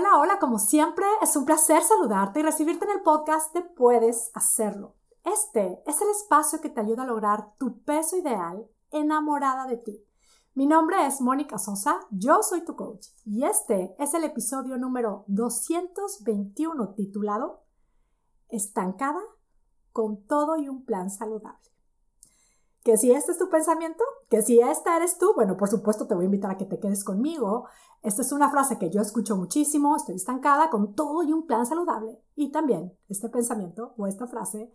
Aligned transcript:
Hola, 0.00 0.18
hola, 0.18 0.38
como 0.38 0.58
siempre, 0.58 1.04
es 1.20 1.36
un 1.36 1.44
placer 1.44 1.82
saludarte 1.82 2.40
y 2.40 2.42
recibirte 2.42 2.86
en 2.86 2.92
el 2.92 3.02
podcast 3.02 3.52
de 3.52 3.60
Puedes 3.60 4.30
Hacerlo. 4.32 4.94
Este 5.24 5.82
es 5.86 6.00
el 6.00 6.08
espacio 6.08 6.62
que 6.62 6.70
te 6.70 6.80
ayuda 6.80 7.02
a 7.02 7.06
lograr 7.06 7.52
tu 7.58 7.82
peso 7.82 8.16
ideal 8.16 8.66
enamorada 8.90 9.66
de 9.66 9.76
ti. 9.76 10.02
Mi 10.54 10.66
nombre 10.66 11.06
es 11.06 11.20
Mónica 11.20 11.58
Sosa, 11.58 12.00
yo 12.10 12.42
soy 12.42 12.64
tu 12.64 12.76
coach 12.76 13.08
y 13.26 13.44
este 13.44 13.94
es 13.98 14.14
el 14.14 14.24
episodio 14.24 14.78
número 14.78 15.24
221 15.26 16.94
titulado 16.94 17.64
Estancada 18.48 19.20
con 19.92 20.24
todo 20.26 20.56
y 20.56 20.70
un 20.70 20.86
plan 20.86 21.10
saludable 21.10 21.69
que 22.82 22.96
si 22.96 23.12
este 23.12 23.32
es 23.32 23.38
tu 23.38 23.50
pensamiento, 23.50 24.02
que 24.30 24.42
si 24.42 24.60
esta 24.60 24.96
eres 24.96 25.18
tú, 25.18 25.34
bueno, 25.34 25.56
por 25.56 25.68
supuesto 25.68 26.06
te 26.06 26.14
voy 26.14 26.24
a 26.24 26.26
invitar 26.26 26.50
a 26.50 26.56
que 26.56 26.64
te 26.64 26.78
quedes 26.78 27.04
conmigo. 27.04 27.66
Esta 28.02 28.22
es 28.22 28.32
una 28.32 28.50
frase 28.50 28.78
que 28.78 28.90
yo 28.90 29.02
escucho 29.02 29.36
muchísimo, 29.36 29.96
estoy 29.96 30.16
estancada 30.16 30.70
con 30.70 30.94
todo 30.94 31.22
y 31.22 31.32
un 31.32 31.46
plan 31.46 31.66
saludable. 31.66 32.18
Y 32.34 32.50
también 32.50 32.96
este 33.08 33.28
pensamiento 33.28 33.94
o 33.98 34.06
esta 34.06 34.26
frase, 34.26 34.72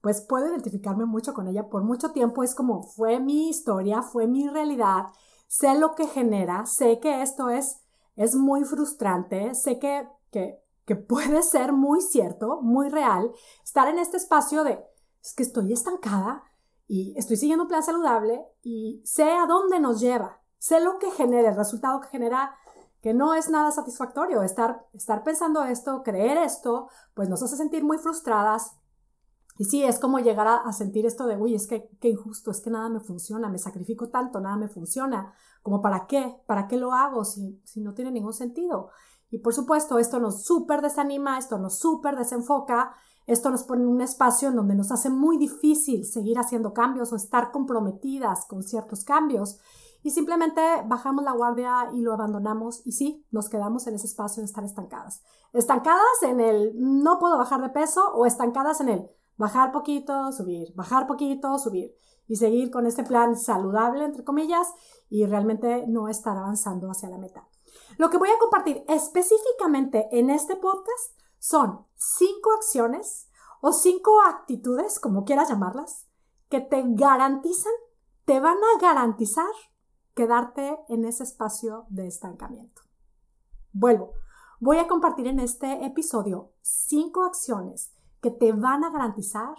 pues 0.00 0.20
puedo 0.20 0.46
identificarme 0.46 1.04
mucho 1.04 1.34
con 1.34 1.48
ella 1.48 1.68
por 1.68 1.82
mucho 1.82 2.12
tiempo. 2.12 2.44
Es 2.44 2.54
como 2.54 2.82
fue 2.82 3.18
mi 3.18 3.48
historia, 3.48 4.02
fue 4.02 4.28
mi 4.28 4.48
realidad, 4.48 5.06
sé 5.48 5.76
lo 5.76 5.96
que 5.96 6.06
genera, 6.06 6.64
sé 6.66 7.00
que 7.00 7.22
esto 7.22 7.50
es, 7.50 7.80
es 8.14 8.36
muy 8.36 8.62
frustrante, 8.62 9.56
sé 9.56 9.80
que, 9.80 10.08
que, 10.30 10.60
que 10.84 10.94
puede 10.94 11.42
ser 11.42 11.72
muy 11.72 12.02
cierto, 12.02 12.60
muy 12.62 12.88
real, 12.88 13.32
estar 13.64 13.88
en 13.88 13.98
este 13.98 14.16
espacio 14.16 14.62
de, 14.62 14.78
es 15.24 15.34
que 15.34 15.42
estoy 15.42 15.72
estancada 15.72 16.44
y 16.88 17.12
estoy 17.18 17.36
siguiendo 17.36 17.64
un 17.64 17.68
plan 17.68 17.82
saludable 17.82 18.42
y 18.62 19.02
sé 19.04 19.30
a 19.30 19.46
dónde 19.46 19.78
nos 19.78 20.00
lleva, 20.00 20.40
sé 20.56 20.80
lo 20.80 20.98
que 20.98 21.10
genera, 21.10 21.50
el 21.50 21.56
resultado 21.56 22.00
que 22.00 22.08
genera, 22.08 22.56
que 23.02 23.12
no 23.12 23.34
es 23.34 23.50
nada 23.50 23.70
satisfactorio. 23.70 24.42
Estar, 24.42 24.86
estar 24.94 25.22
pensando 25.22 25.64
esto, 25.64 26.02
creer 26.02 26.38
esto, 26.38 26.88
pues 27.12 27.28
nos 27.28 27.42
hace 27.42 27.56
sentir 27.56 27.84
muy 27.84 27.98
frustradas. 27.98 28.72
Y 29.58 29.64
sí, 29.64 29.84
es 29.84 29.98
como 29.98 30.18
llegar 30.18 30.48
a, 30.48 30.72
sentir 30.72 31.04
esto 31.04 31.26
de, 31.26 31.36
uy, 31.36 31.54
es 31.54 31.66
que 31.66 31.90
qué 32.00 32.08
injusto, 32.08 32.50
es 32.50 32.60
que 32.60 32.70
nada 32.70 32.88
me 32.88 33.00
funciona, 33.00 33.50
me 33.50 33.58
sacrifico 33.58 34.08
tanto, 34.08 34.40
nada 34.40 34.56
me 34.56 34.68
funciona, 34.68 35.34
como 35.62 35.82
para 35.82 36.06
qué, 36.06 36.40
para 36.46 36.68
qué 36.68 36.76
lo 36.76 36.92
hago 36.92 37.24
si, 37.24 37.60
si 37.64 37.80
no 37.80 37.92
tiene 37.92 38.12
ningún 38.12 38.32
sentido. 38.32 38.90
Y 39.30 39.38
por 39.38 39.52
supuesto, 39.52 39.98
esto 39.98 40.20
nos 40.20 40.44
súper 40.44 40.80
desanima, 40.80 41.38
esto 41.38 41.58
nos 41.58 41.78
súper 41.78 42.16
desenfoca 42.16 42.94
esto 43.28 43.50
nos 43.50 43.62
pone 43.62 43.82
en 43.82 43.88
un 43.88 44.00
espacio 44.00 44.48
en 44.48 44.56
donde 44.56 44.74
nos 44.74 44.90
hace 44.90 45.10
muy 45.10 45.36
difícil 45.36 46.06
seguir 46.06 46.38
haciendo 46.38 46.72
cambios 46.72 47.12
o 47.12 47.16
estar 47.16 47.52
comprometidas 47.52 48.46
con 48.46 48.62
ciertos 48.62 49.04
cambios 49.04 49.58
y 50.02 50.10
simplemente 50.10 50.62
bajamos 50.86 51.22
la 51.22 51.32
guardia 51.32 51.90
y 51.92 52.00
lo 52.00 52.14
abandonamos 52.14 52.80
y 52.86 52.92
sí, 52.92 53.26
nos 53.30 53.50
quedamos 53.50 53.86
en 53.86 53.96
ese 53.96 54.06
espacio 54.06 54.40
de 54.40 54.46
estar 54.46 54.64
estancadas. 54.64 55.22
Estancadas 55.52 56.22
en 56.22 56.40
el 56.40 56.72
no 56.74 57.18
puedo 57.18 57.36
bajar 57.36 57.60
de 57.60 57.68
peso 57.68 58.02
o 58.14 58.24
estancadas 58.24 58.80
en 58.80 58.88
el 58.88 59.10
bajar 59.36 59.72
poquito, 59.72 60.32
subir, 60.32 60.72
bajar 60.74 61.06
poquito, 61.06 61.58
subir 61.58 61.94
y 62.28 62.36
seguir 62.36 62.70
con 62.70 62.86
este 62.86 63.04
plan 63.04 63.36
saludable, 63.36 64.06
entre 64.06 64.24
comillas, 64.24 64.72
y 65.10 65.26
realmente 65.26 65.84
no 65.86 66.08
estar 66.08 66.36
avanzando 66.36 66.90
hacia 66.90 67.10
la 67.10 67.18
meta. 67.18 67.46
Lo 67.98 68.08
que 68.08 68.16
voy 68.16 68.30
a 68.30 68.38
compartir 68.38 68.84
específicamente 68.88 70.08
en 70.12 70.30
este 70.30 70.56
podcast 70.56 71.18
son 71.38 71.86
cinco 71.94 72.52
acciones 72.56 73.28
o 73.60 73.72
cinco 73.72 74.20
actitudes, 74.22 75.00
como 75.00 75.24
quieras 75.24 75.48
llamarlas, 75.48 76.06
que 76.48 76.60
te 76.60 76.82
garantizan, 76.86 77.72
te 78.24 78.40
van 78.40 78.56
a 78.56 78.80
garantizar 78.80 79.50
quedarte 80.14 80.78
en 80.88 81.04
ese 81.04 81.24
espacio 81.24 81.86
de 81.88 82.06
estancamiento. 82.06 82.82
Vuelvo, 83.72 84.14
voy 84.60 84.78
a 84.78 84.88
compartir 84.88 85.26
en 85.26 85.40
este 85.40 85.84
episodio 85.84 86.52
cinco 86.62 87.24
acciones 87.24 87.92
que 88.20 88.30
te 88.30 88.52
van 88.52 88.84
a 88.84 88.90
garantizar 88.90 89.54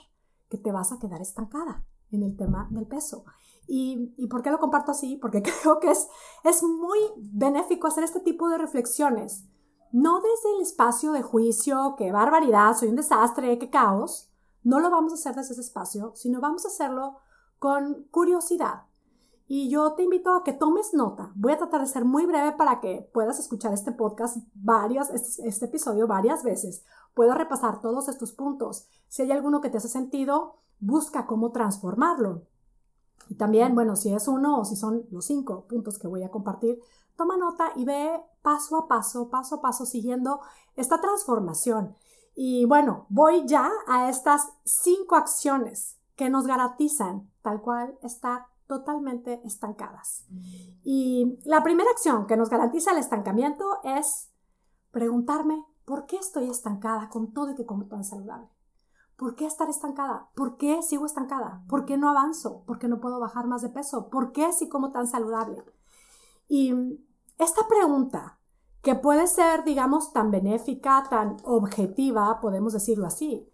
que 0.49 0.57
te 0.57 0.71
vas 0.71 0.91
a 0.91 0.99
quedar 0.99 1.21
estancada 1.21 1.85
en 2.11 2.23
el 2.23 2.35
tema 2.35 2.67
del 2.71 2.87
peso. 2.87 3.23
¿Y, 3.67 4.13
y 4.17 4.27
por 4.27 4.41
qué 4.41 4.49
lo 4.49 4.59
comparto 4.59 4.91
así? 4.91 5.15
Porque 5.15 5.43
creo 5.61 5.79
que 5.79 5.91
es, 5.91 6.07
es 6.43 6.63
muy 6.63 6.99
benéfico 7.17 7.87
hacer 7.87 8.03
este 8.03 8.19
tipo 8.19 8.49
de 8.49 8.57
reflexiones 8.57 9.45
no 9.91 10.21
desde 10.21 10.55
el 10.55 10.61
espacio 10.61 11.11
de 11.11 11.21
juicio, 11.21 11.95
qué 11.97 12.11
barbaridad, 12.11 12.75
soy 12.75 12.89
un 12.89 12.95
desastre, 12.95 13.57
qué 13.59 13.69
caos. 13.69 14.29
No 14.63 14.79
lo 14.79 14.89
vamos 14.89 15.11
a 15.11 15.15
hacer 15.15 15.35
desde 15.35 15.53
ese 15.53 15.61
espacio, 15.61 16.11
sino 16.15 16.41
vamos 16.41 16.65
a 16.65 16.67
hacerlo 16.67 17.17
con 17.59 18.03
curiosidad. 18.11 18.83
Y 19.47 19.69
yo 19.69 19.93
te 19.93 20.03
invito 20.03 20.35
a 20.35 20.43
que 20.43 20.53
tomes 20.53 20.93
nota. 20.93 21.31
Voy 21.35 21.53
a 21.53 21.57
tratar 21.57 21.81
de 21.81 21.87
ser 21.87 22.05
muy 22.05 22.27
breve 22.27 22.51
para 22.51 22.79
que 22.79 23.09
puedas 23.13 23.39
escuchar 23.39 23.73
este 23.73 23.91
podcast 23.91 24.37
varias, 24.53 25.09
este, 25.09 25.47
este 25.47 25.65
episodio 25.65 26.05
varias 26.05 26.43
veces. 26.43 26.83
Puedas 27.15 27.35
repasar 27.35 27.81
todos 27.81 28.09
estos 28.09 28.31
puntos. 28.31 28.87
Si 29.07 29.23
hay 29.23 29.31
alguno 29.31 29.59
que 29.59 29.71
te 29.71 29.77
hace 29.77 29.87
sentido, 29.87 30.57
busca 30.79 31.25
cómo 31.25 31.51
transformarlo. 31.51 32.43
Y 33.27 33.35
también, 33.35 33.73
bueno, 33.73 33.95
si 33.95 34.13
es 34.13 34.27
uno 34.27 34.59
o 34.59 34.65
si 34.65 34.75
son 34.75 35.07
los 35.09 35.25
cinco 35.25 35.65
puntos 35.67 35.97
que 35.97 36.07
voy 36.07 36.21
a 36.21 36.29
compartir, 36.29 36.79
toma 37.19 37.35
nota 37.37 37.73
y 37.75 37.83
ve 37.83 38.23
paso 38.41 38.77
a 38.77 38.87
paso, 38.87 39.29
paso 39.29 39.55
a 39.55 39.61
paso, 39.61 39.85
siguiendo 39.85 40.39
esta 40.77 41.01
transformación. 41.01 41.97
Y 42.33 42.63
bueno, 42.65 43.05
voy 43.09 43.45
ya 43.45 43.69
a 43.87 44.09
estas 44.09 44.53
cinco 44.63 45.17
acciones 45.17 45.99
que 46.15 46.29
nos 46.29 46.47
garantizan 46.47 47.29
tal 47.41 47.61
cual 47.61 47.99
estar 48.01 48.45
totalmente 48.67 49.41
estancadas. 49.43 50.25
Y 50.83 51.39
la 51.43 51.61
primera 51.61 51.91
acción 51.91 52.25
que 52.25 52.37
nos 52.37 52.49
garantiza 52.49 52.91
el 52.91 52.99
estancamiento 52.99 53.79
es 53.83 54.29
preguntarme 54.91 55.65
por 55.83 56.05
qué 56.05 56.15
estoy 56.15 56.49
estancada 56.49 57.09
con 57.09 57.33
todo 57.33 57.51
y 57.51 57.55
que 57.55 57.65
como 57.65 57.87
tan 57.87 58.05
saludable. 58.05 58.47
¿Por 59.17 59.35
qué 59.35 59.45
estar 59.45 59.69
estancada? 59.69 60.29
¿Por 60.35 60.55
qué 60.55 60.81
sigo 60.81 61.05
estancada? 61.05 61.65
¿Por 61.67 61.83
qué 61.83 61.97
no 61.97 62.09
avanzo? 62.09 62.63
¿Por 62.65 62.79
qué 62.79 62.87
no 62.87 63.01
puedo 63.01 63.19
bajar 63.19 63.47
más 63.47 63.61
de 63.61 63.69
peso? 63.69 64.09
¿Por 64.09 64.31
qué 64.31 64.53
si 64.53 64.69
como 64.69 64.91
tan 64.91 65.07
saludable? 65.07 65.65
Y 66.47 66.73
esta 67.39 67.67
pregunta, 67.69 68.37
que 68.81 68.95
puede 68.95 69.25
ser, 69.27 69.63
digamos, 69.63 70.11
tan 70.11 70.29
benéfica, 70.29 71.05
tan 71.09 71.37
objetiva, 71.43 72.39
podemos 72.41 72.73
decirlo 72.73 73.07
así, 73.07 73.49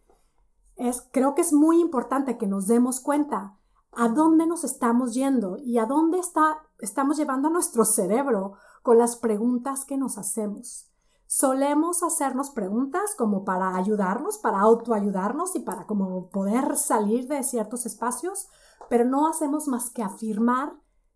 es, 0.75 1.07
creo 1.11 1.35
que 1.35 1.41
es 1.41 1.53
muy 1.53 1.79
importante 1.79 2.37
que 2.37 2.47
nos 2.47 2.67
demos 2.67 2.99
cuenta 2.99 3.57
a 3.91 4.09
dónde 4.09 4.47
nos 4.47 4.63
estamos 4.63 5.13
yendo 5.13 5.57
y 5.57 5.77
a 5.77 5.85
dónde 5.85 6.17
está, 6.17 6.63
estamos 6.79 7.17
llevando 7.17 7.47
a 7.47 7.51
nuestro 7.51 7.85
cerebro 7.85 8.53
con 8.81 8.97
las 8.97 9.15
preguntas 9.15 9.85
que 9.85 9.97
nos 9.97 10.17
hacemos. 10.17 10.91
Solemos 11.27 12.01
hacernos 12.01 12.49
preguntas 12.49 13.15
como 13.15 13.45
para 13.45 13.75
ayudarnos, 13.75 14.39
para 14.39 14.59
autoayudarnos 14.59 15.55
y 15.55 15.59
para 15.59 15.85
como 15.85 16.29
poder 16.29 16.75
salir 16.75 17.27
de 17.27 17.43
ciertos 17.43 17.85
espacios, 17.85 18.47
pero 18.89 19.05
no 19.05 19.27
hacemos 19.27 19.67
más 19.67 19.91
que 19.91 20.03
afirmar 20.03 20.73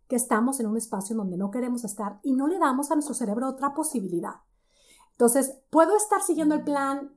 que 0.09 0.15
estamos 0.15 0.59
en 0.59 0.65
un 0.65 0.75
espacio 0.75 1.15
donde 1.15 1.37
no 1.37 1.51
queremos 1.51 1.85
estar 1.85 2.19
y 2.23 2.33
no 2.33 2.47
le 2.47 2.57
damos 2.57 2.89
a 2.89 2.95
nuestro 2.95 3.13
cerebro 3.13 3.47
otra 3.47 3.73
posibilidad. 3.75 4.41
Entonces, 5.11 5.55
puedo 5.69 5.95
estar 5.95 6.21
siguiendo 6.23 6.55
el 6.55 6.63
plan, 6.63 7.13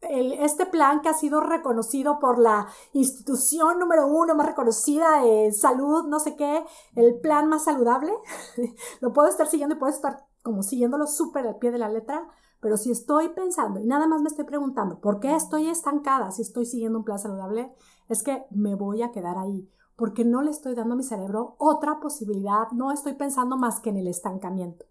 este 0.00 0.64
plan 0.66 1.00
que 1.00 1.08
ha 1.08 1.14
sido 1.14 1.40
reconocido 1.40 2.20
por 2.20 2.38
la 2.38 2.68
institución 2.92 3.80
número 3.80 4.06
uno 4.06 4.36
más 4.36 4.46
reconocida 4.46 5.22
de 5.22 5.50
salud, 5.50 6.06
no 6.06 6.20
sé 6.20 6.36
qué, 6.36 6.64
el 6.94 7.18
plan 7.20 7.48
más 7.48 7.64
saludable. 7.64 8.12
lo 9.00 9.12
puedo 9.12 9.28
estar 9.28 9.48
siguiendo 9.48 9.74
y 9.74 9.78
puedo 9.78 9.92
estar 9.92 10.24
como 10.44 10.62
siguiéndolo 10.62 11.08
súper 11.08 11.46
al 11.46 11.56
pie 11.56 11.72
de 11.72 11.78
la 11.78 11.88
letra, 11.88 12.28
pero 12.60 12.76
si 12.76 12.92
estoy 12.92 13.30
pensando 13.30 13.80
y 13.80 13.86
nada 13.86 14.06
más 14.06 14.22
me 14.22 14.28
estoy 14.28 14.44
preguntando 14.44 15.00
por 15.00 15.18
qué 15.18 15.34
estoy 15.34 15.68
estancada 15.68 16.30
si 16.30 16.42
estoy 16.42 16.66
siguiendo 16.66 16.98
un 16.98 17.04
plan 17.04 17.18
saludable, 17.18 17.74
es 18.08 18.22
que 18.22 18.44
me 18.50 18.76
voy 18.76 19.02
a 19.02 19.10
quedar 19.10 19.38
ahí 19.38 19.68
porque 20.02 20.24
no 20.24 20.42
le 20.42 20.50
estoy 20.50 20.74
dando 20.74 20.94
a 20.94 20.96
mi 20.96 21.04
cerebro 21.04 21.54
otra 21.60 22.00
posibilidad, 22.00 22.72
no 22.72 22.90
estoy 22.90 23.12
pensando 23.12 23.56
más 23.56 23.78
que 23.78 23.90
en 23.90 23.98
el 23.98 24.08
estancamiento. 24.08 24.84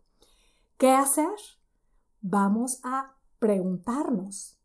¿Qué 0.77 0.93
hacer? 0.93 1.35
Vamos 2.21 2.79
a 2.85 3.17
preguntarnos. 3.37 4.57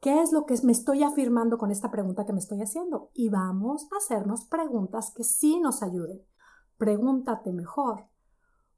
¿Qué 0.00 0.22
es 0.22 0.32
lo 0.32 0.46
que 0.46 0.58
me 0.62 0.72
estoy 0.72 1.02
afirmando 1.02 1.58
con 1.58 1.70
esta 1.70 1.90
pregunta 1.90 2.24
que 2.24 2.32
me 2.32 2.38
estoy 2.38 2.62
haciendo? 2.62 3.10
Y 3.12 3.28
vamos 3.28 3.86
a 3.92 3.98
hacernos 3.98 4.46
preguntas 4.46 5.12
que 5.14 5.22
sí 5.22 5.60
nos 5.60 5.82
ayuden. 5.82 6.24
Pregúntate 6.78 7.52
mejor, 7.52 8.08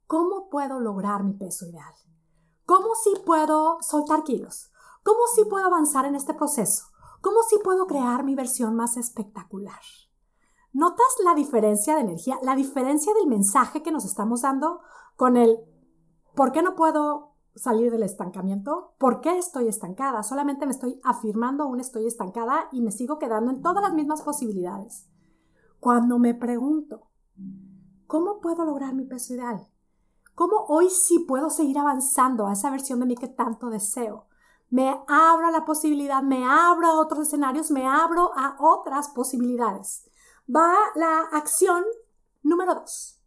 ¿cómo 0.07 0.49
puedo 0.49 0.81
lograr 0.81 1.23
mi 1.23 1.31
peso 1.31 1.67
ideal? 1.67 1.93
¿Cómo 2.65 2.95
sí 3.01 3.13
puedo 3.25 3.77
soltar 3.79 4.25
kilos? 4.25 4.73
¿Cómo 5.05 5.21
sí 5.33 5.45
puedo 5.45 5.67
avanzar 5.67 6.03
en 6.03 6.15
este 6.15 6.33
proceso? 6.33 6.87
¿Cómo 7.21 7.43
sí 7.47 7.55
puedo 7.63 7.87
crear 7.87 8.25
mi 8.25 8.35
versión 8.35 8.75
más 8.75 8.97
espectacular? 8.97 9.79
¿Notas 10.73 11.07
la 11.25 11.35
diferencia 11.35 11.95
de 11.95 12.01
energía, 12.01 12.39
la 12.43 12.55
diferencia 12.55 13.13
del 13.13 13.27
mensaje 13.27 13.83
que 13.83 13.91
nos 13.91 14.05
estamos 14.05 14.43
dando 14.43 14.79
con 15.17 15.35
el 15.35 15.59
¿por 16.33 16.51
qué 16.53 16.61
no 16.61 16.75
puedo 16.75 17.35
salir 17.55 17.91
del 17.91 18.03
estancamiento? 18.03 18.93
¿Por 18.97 19.19
qué 19.19 19.37
estoy 19.37 19.67
estancada? 19.67 20.23
Solamente 20.23 20.65
me 20.65 20.71
estoy 20.71 20.99
afirmando 21.03 21.67
un 21.67 21.81
estoy 21.81 22.07
estancada 22.07 22.69
y 22.71 22.81
me 22.81 22.91
sigo 22.91 23.19
quedando 23.19 23.51
en 23.51 23.61
todas 23.61 23.83
las 23.83 23.93
mismas 23.93 24.21
posibilidades. 24.21 25.07
Cuando 25.79 26.19
me 26.19 26.33
pregunto, 26.33 27.09
¿cómo 28.07 28.39
puedo 28.39 28.63
lograr 28.63 28.93
mi 28.93 29.03
peso 29.03 29.33
ideal? 29.33 29.67
¿Cómo 30.35 30.65
hoy 30.69 30.89
sí 30.89 31.19
puedo 31.19 31.49
seguir 31.49 31.77
avanzando 31.77 32.47
a 32.47 32.53
esa 32.53 32.71
versión 32.71 32.99
de 32.99 33.07
mí 33.07 33.15
que 33.15 33.27
tanto 33.27 33.69
deseo? 33.69 34.27
Me 34.69 35.03
abro 35.09 35.47
a 35.47 35.51
la 35.51 35.65
posibilidad, 35.65 36.23
me 36.23 36.45
abro 36.45 36.87
a 36.87 36.99
otros 36.99 37.27
escenarios, 37.27 37.71
me 37.71 37.85
abro 37.85 38.31
a 38.37 38.55
otras 38.59 39.09
posibilidades. 39.09 40.09
Va 40.53 40.75
la 40.95 41.21
acción 41.31 41.83
número 42.43 42.75
dos, 42.75 43.19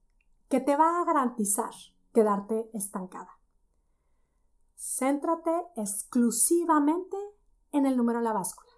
que 0.48 0.60
te 0.60 0.76
va 0.76 1.00
a 1.00 1.04
garantizar 1.04 1.72
quedarte 2.12 2.70
estancada. 2.72 3.30
Céntrate 4.76 5.50
exclusivamente 5.76 7.16
en 7.72 7.86
el 7.86 7.96
número 7.96 8.18
de 8.18 8.24
la 8.24 8.32
báscula. 8.32 8.70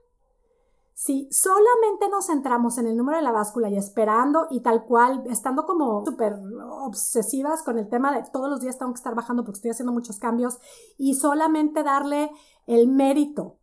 Si 0.94 1.29
solamente 1.31 2.09
nos 2.09 2.29
centramos 2.29 2.79
en 2.79 2.87
el 2.87 2.97
número 2.97 3.19
de 3.19 3.23
la 3.23 3.33
báscula 3.33 3.69
y 3.69 3.77
esperando 3.77 4.47
y 4.50 4.61
tal 4.61 4.85
cual, 4.85 5.25
estando 5.27 5.67
como 5.67 6.05
súper 6.06 6.37
obsesivas 6.71 7.62
con 7.62 7.79
el 7.79 7.88
tema 7.91 8.17
de 8.17 8.27
todos 8.31 8.49
los 8.49 8.61
días 8.61 8.79
tengo 8.79 8.93
que 8.93 8.99
estar 8.99 9.15
bajando 9.15 9.44
porque 9.44 9.59
estoy 9.59 9.73
haciendo 9.73 9.93
muchos 9.93 10.19
cambios 10.19 10.59
y 10.97 11.15
solamente 11.15 11.83
darle 11.83 12.31
el 12.67 12.88
mérito 12.88 13.59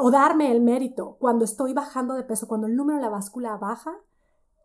o 0.00 0.10
darme 0.10 0.50
el 0.52 0.60
mérito 0.60 1.16
cuando 1.18 1.44
estoy 1.44 1.72
bajando 1.74 2.14
de 2.14 2.24
peso, 2.24 2.48
cuando 2.48 2.66
el 2.66 2.76
número 2.76 2.98
de 2.98 3.04
la 3.04 3.10
báscula 3.10 3.56
baja, 3.56 3.94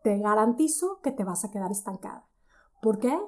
te 0.02 0.18
garantizo 0.18 1.00
que 1.02 1.12
te 1.12 1.24
vas 1.24 1.44
a 1.44 1.50
quedar 1.50 1.70
estancada. 1.70 2.26
¿Por 2.82 2.98
qué? 2.98 3.18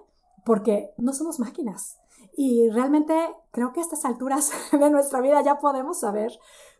Porque 0.45 0.93
no 0.99 1.13
somos 1.13 1.41
máquinas. 1.41 1.99
Y 2.37 2.69
realmente 2.71 3.15
creo 3.51 3.73
que 3.73 3.81
a 3.81 3.83
estas 3.83 4.05
alturas 4.05 4.51
de 4.73 4.91
nuestra 4.91 5.21
vida 5.21 5.43
ya 5.43 5.59
podemos 5.59 6.01
saber 6.01 6.33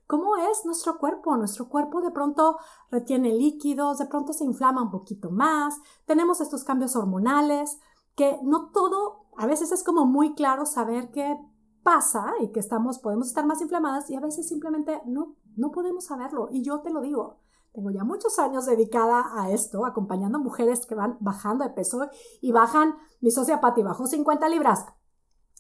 ¿Cómo 0.07 0.37
es 0.37 0.65
nuestro 0.65 0.99
cuerpo? 0.99 1.37
Nuestro 1.37 1.69
cuerpo 1.69 2.01
de 2.01 2.13
pronto 2.13 2.59
retiene 2.93 3.31
líquidos, 3.35 3.99
de 3.99 4.07
pronto 4.07 4.33
se 4.33 4.45
inflama 4.45 4.83
un 4.83 4.91
poquito 4.91 5.31
más, 5.31 5.81
tenemos 6.05 6.41
estos 6.41 6.63
cambios 6.63 6.95
hormonales, 6.95 7.81
que 8.15 8.39
no 8.45 8.71
todo, 8.71 9.27
a 9.37 9.47
veces 9.47 9.73
es 9.73 9.83
como 9.83 10.07
muy 10.07 10.35
claro 10.35 10.65
saber 10.65 11.11
qué 11.11 11.37
pasa 11.87 12.35
y 12.41 12.49
que 12.49 12.59
estamos, 12.59 12.99
podemos 12.99 13.29
estar 13.29 13.47
más 13.47 13.61
inflamadas 13.61 14.11
y 14.11 14.17
a 14.17 14.21
veces 14.21 14.49
simplemente 14.49 15.01
no, 15.07 15.37
no 15.55 15.71
podemos 15.71 16.07
saberlo. 16.07 16.49
Y 16.51 16.63
yo 16.63 16.81
te 16.81 16.91
lo 16.91 17.01
digo, 17.01 17.37
tengo 17.73 17.93
ya 17.93 18.03
muchos 18.03 18.41
años 18.41 18.67
dedicada 18.67 19.41
a 19.41 19.53
esto, 19.53 19.87
acompañando 19.87 20.41
mujeres 20.41 20.85
que 20.85 20.97
van 20.97 21.17
bajando 21.21 21.63
de 21.63 21.71
peso 21.71 22.11
y 22.41 22.51
bajan, 22.51 22.97
mi 23.21 23.31
socia 23.31 23.61
Patti 23.61 23.85
bajó 23.85 24.09
50 24.09 24.49
libras, 24.49 24.87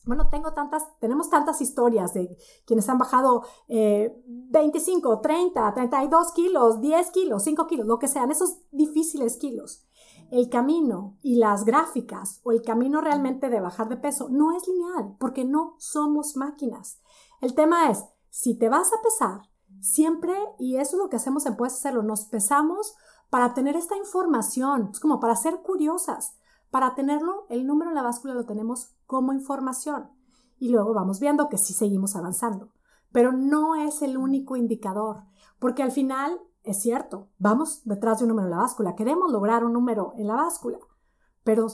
bueno, 0.04 0.28
tengo 0.28 0.52
tantas, 0.52 0.84
tenemos 1.00 1.30
tantas 1.30 1.60
historias 1.60 2.14
de 2.14 2.36
quienes 2.64 2.88
han 2.88 2.98
bajado 2.98 3.44
25, 3.68 5.20
30, 5.20 5.74
32 5.74 6.32
kilos, 6.32 6.80
10 6.80 7.10
kilos, 7.10 7.42
5 7.42 7.66
kilos, 7.66 7.86
lo 7.86 7.98
que 7.98 8.08
sean, 8.08 8.30
esos 8.30 8.58
difíciles 8.72 9.36
kilos. 9.36 9.84
El 10.30 10.48
camino 10.48 11.16
y 11.22 11.36
las 11.36 11.64
gráficas 11.64 12.40
o 12.42 12.52
el 12.52 12.62
camino 12.62 13.00
realmente 13.00 13.48
de 13.48 13.60
bajar 13.60 13.88
de 13.88 13.96
peso 13.96 14.28
no 14.28 14.56
es 14.56 14.66
lineal 14.66 15.16
porque 15.18 15.44
no 15.44 15.76
somos 15.78 16.36
máquinas. 16.36 17.00
El 17.40 17.54
tema 17.54 17.90
es, 17.90 18.04
si 18.30 18.58
te 18.58 18.68
vas 18.68 18.92
a 18.92 19.02
pesar, 19.02 19.42
siempre, 19.80 20.34
y 20.58 20.76
eso 20.76 20.96
es 20.96 21.02
lo 21.02 21.08
que 21.08 21.16
hacemos 21.16 21.46
en 21.46 21.56
Puedes 21.56 21.74
Hacerlo, 21.74 22.02
nos 22.02 22.24
pesamos 22.24 22.96
para 23.30 23.54
tener 23.54 23.76
esta 23.76 23.96
información, 23.96 24.90
es 24.92 25.00
como 25.00 25.20
para 25.20 25.36
ser 25.36 25.62
curiosas. 25.62 26.36
Para 26.70 26.94
tenerlo, 26.94 27.46
el 27.48 27.66
número 27.66 27.90
en 27.90 27.94
la 27.94 28.02
báscula 28.02 28.34
lo 28.34 28.46
tenemos 28.46 28.94
como 29.06 29.32
información 29.32 30.10
y 30.58 30.70
luego 30.70 30.94
vamos 30.94 31.20
viendo 31.20 31.48
que 31.48 31.58
sí 31.58 31.72
seguimos 31.72 32.16
avanzando. 32.16 32.72
Pero 33.12 33.32
no 33.32 33.76
es 33.76 34.02
el 34.02 34.16
único 34.16 34.56
indicador, 34.56 35.22
porque 35.58 35.82
al 35.82 35.92
final 35.92 36.40
es 36.66 36.82
cierto, 36.82 37.28
vamos 37.38 37.82
detrás 37.84 38.18
de 38.18 38.24
un 38.24 38.30
número 38.30 38.48
en 38.48 38.50
la 38.50 38.62
báscula, 38.62 38.96
queremos 38.96 39.30
lograr 39.30 39.64
un 39.64 39.72
número 39.72 40.12
en 40.16 40.26
la 40.26 40.34
báscula, 40.34 40.78
pero 41.44 41.68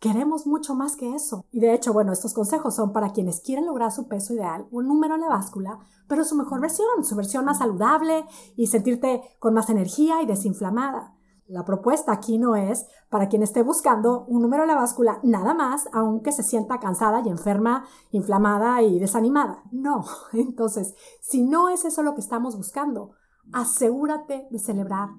queremos 0.00 0.46
mucho 0.46 0.74
más 0.74 0.96
que 0.96 1.14
eso. 1.14 1.44
Y 1.52 1.60
de 1.60 1.74
hecho, 1.74 1.92
bueno, 1.92 2.12
estos 2.12 2.32
consejos 2.32 2.74
son 2.74 2.92
para 2.92 3.12
quienes 3.12 3.40
quieren 3.40 3.66
lograr 3.66 3.92
su 3.92 4.08
peso 4.08 4.32
ideal, 4.32 4.66
un 4.70 4.88
número 4.88 5.14
en 5.14 5.20
la 5.20 5.28
báscula, 5.28 5.78
pero 6.08 6.24
su 6.24 6.34
mejor 6.34 6.60
versión, 6.60 7.04
su 7.04 7.14
versión 7.14 7.44
más 7.44 7.58
saludable 7.58 8.24
y 8.56 8.66
sentirte 8.68 9.22
con 9.38 9.52
más 9.52 9.68
energía 9.68 10.22
y 10.22 10.26
desinflamada. 10.26 11.14
La 11.46 11.66
propuesta 11.66 12.12
aquí 12.12 12.38
no 12.38 12.56
es 12.56 12.86
para 13.10 13.28
quien 13.28 13.42
esté 13.42 13.62
buscando 13.62 14.24
un 14.28 14.40
número 14.40 14.62
de 14.62 14.68
la 14.68 14.76
báscula 14.76 15.20
nada 15.22 15.52
más, 15.52 15.86
aunque 15.92 16.32
se 16.32 16.42
sienta 16.42 16.80
cansada 16.80 17.20
y 17.22 17.28
enferma, 17.28 17.84
inflamada 18.10 18.80
y 18.80 18.98
desanimada. 18.98 19.62
No. 19.70 20.06
Entonces, 20.32 20.94
si 21.20 21.42
no 21.42 21.68
es 21.68 21.84
eso 21.84 22.02
lo 22.02 22.14
que 22.14 22.22
estamos 22.22 22.56
buscando, 22.56 23.12
asegúrate 23.52 24.46
de 24.50 24.58
celebrar 24.58 25.10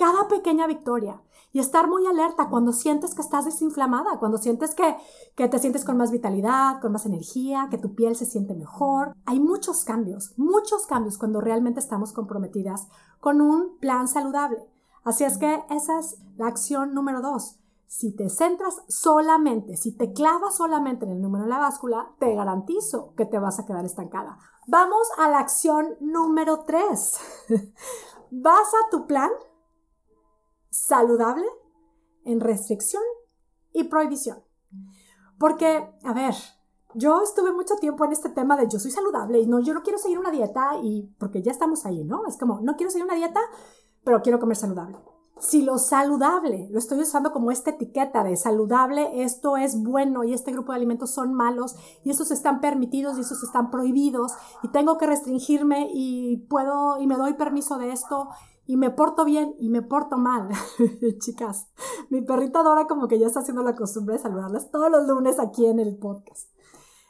cada 0.00 0.28
pequeña 0.28 0.66
victoria 0.66 1.20
y 1.52 1.58
estar 1.58 1.86
muy 1.86 2.06
alerta 2.06 2.48
cuando 2.48 2.72
sientes 2.72 3.14
que 3.14 3.20
estás 3.20 3.44
desinflamada, 3.44 4.18
cuando 4.18 4.38
sientes 4.38 4.74
que, 4.74 4.96
que 5.36 5.46
te 5.46 5.58
sientes 5.58 5.84
con 5.84 5.98
más 5.98 6.10
vitalidad, 6.10 6.80
con 6.80 6.92
más 6.92 7.04
energía, 7.04 7.68
que 7.70 7.76
tu 7.76 7.94
piel 7.94 8.16
se 8.16 8.24
siente 8.24 8.54
mejor. 8.54 9.12
Hay 9.26 9.40
muchos 9.40 9.84
cambios, 9.84 10.32
muchos 10.38 10.86
cambios 10.86 11.18
cuando 11.18 11.42
realmente 11.42 11.80
estamos 11.80 12.12
comprometidas 12.14 12.88
con 13.20 13.42
un 13.42 13.78
plan 13.78 14.08
saludable. 14.08 14.64
Así 15.04 15.24
es 15.24 15.36
que 15.36 15.62
esa 15.68 15.98
es 15.98 16.16
la 16.38 16.46
acción 16.46 16.94
número 16.94 17.20
dos. 17.20 17.59
Si 17.90 18.14
te 18.14 18.30
centras 18.30 18.84
solamente, 18.86 19.76
si 19.76 19.90
te 19.90 20.12
clavas 20.12 20.54
solamente 20.54 21.06
en 21.06 21.10
el 21.10 21.20
número 21.20 21.42
de 21.42 21.50
la 21.50 21.58
báscula, 21.58 22.14
te 22.20 22.32
garantizo 22.36 23.14
que 23.16 23.26
te 23.26 23.40
vas 23.40 23.58
a 23.58 23.66
quedar 23.66 23.84
estancada. 23.84 24.38
Vamos 24.68 25.08
a 25.18 25.28
la 25.28 25.40
acción 25.40 25.96
número 25.98 26.60
tres. 26.60 27.18
Vas 28.30 28.68
a 28.68 28.90
tu 28.92 29.08
plan 29.08 29.30
saludable 30.70 31.44
en 32.24 32.38
restricción 32.38 33.02
y 33.72 33.82
prohibición. 33.82 34.44
Porque, 35.36 35.92
a 36.04 36.12
ver, 36.12 36.36
yo 36.94 37.22
estuve 37.22 37.52
mucho 37.52 37.74
tiempo 37.74 38.04
en 38.04 38.12
este 38.12 38.28
tema 38.28 38.56
de 38.56 38.68
yo 38.68 38.78
soy 38.78 38.92
saludable 38.92 39.40
y 39.40 39.48
no, 39.48 39.58
yo 39.58 39.74
no 39.74 39.82
quiero 39.82 39.98
seguir 39.98 40.20
una 40.20 40.30
dieta 40.30 40.76
y 40.80 41.12
porque 41.18 41.42
ya 41.42 41.50
estamos 41.50 41.84
ahí, 41.86 42.04
¿no? 42.04 42.24
Es 42.26 42.36
como, 42.36 42.60
no 42.60 42.76
quiero 42.76 42.92
seguir 42.92 43.06
una 43.06 43.16
dieta 43.16 43.40
pero 44.04 44.22
quiero 44.22 44.38
comer 44.38 44.56
saludable. 44.56 44.96
Si 45.40 45.62
lo 45.62 45.78
saludable 45.78 46.68
lo 46.70 46.78
estoy 46.78 47.00
usando 47.00 47.32
como 47.32 47.50
esta 47.50 47.70
etiqueta 47.70 48.22
de 48.22 48.36
saludable, 48.36 49.22
esto 49.22 49.56
es 49.56 49.82
bueno 49.82 50.22
y 50.22 50.34
este 50.34 50.52
grupo 50.52 50.72
de 50.72 50.76
alimentos 50.76 51.10
son 51.10 51.32
malos 51.32 51.76
y 52.04 52.10
estos 52.10 52.30
están 52.30 52.60
permitidos 52.60 53.16
y 53.16 53.22
estos 53.22 53.42
están 53.42 53.70
prohibidos 53.70 54.32
y 54.62 54.68
tengo 54.68 54.98
que 54.98 55.06
restringirme 55.06 55.88
y 55.94 56.36
puedo 56.50 57.00
y 57.00 57.06
me 57.06 57.16
doy 57.16 57.34
permiso 57.34 57.78
de 57.78 57.90
esto 57.90 58.28
y 58.66 58.76
me 58.76 58.90
porto 58.90 59.24
bien 59.24 59.56
y 59.58 59.70
me 59.70 59.80
porto 59.80 60.18
mal. 60.18 60.50
Chicas, 61.20 61.68
mi 62.10 62.20
perrita 62.20 62.62
Dora 62.62 62.86
como 62.86 63.08
que 63.08 63.18
ya 63.18 63.26
está 63.26 63.40
haciendo 63.40 63.62
la 63.62 63.74
costumbre 63.74 64.16
de 64.16 64.22
saludarlas 64.22 64.70
todos 64.70 64.90
los 64.90 65.08
lunes 65.08 65.38
aquí 65.38 65.64
en 65.64 65.78
el 65.78 65.96
podcast. 65.96 66.50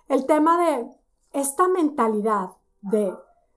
El 0.06 0.26
tema 0.26 0.56
de 0.56 0.88
esta 1.32 1.66
mentalidad 1.66 2.50
de 2.80 3.12